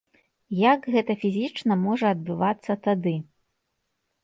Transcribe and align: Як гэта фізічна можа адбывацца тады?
Як 0.61 0.87
гэта 0.95 1.15
фізічна 1.25 1.77
можа 1.85 2.05
адбывацца 2.15 2.71
тады? 2.89 3.15